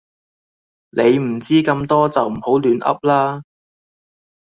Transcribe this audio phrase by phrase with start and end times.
[0.89, 3.43] 你唔知咁多就唔好亂嗡啦